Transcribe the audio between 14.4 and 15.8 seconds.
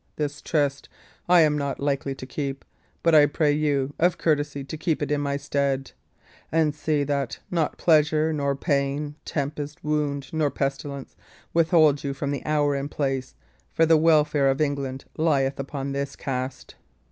of England lieth